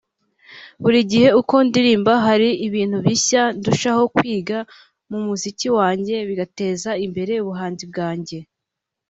[0.81, 4.57] Buri gihe uko ndirimba hari ibintu bishya ndushaho kwiga
[5.09, 8.37] mu muziki wanjye bigateza imbere ubuhanzi bwanjye